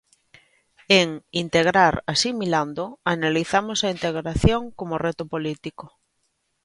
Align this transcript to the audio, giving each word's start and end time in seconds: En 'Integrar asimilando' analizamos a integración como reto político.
En 0.99 1.07
'Integrar 1.35 1.95
asimilando' 2.13 2.89
analizamos 3.15 3.79
a 3.83 3.91
integración 3.95 4.61
como 4.77 5.01
reto 5.05 5.23
político. 5.33 5.85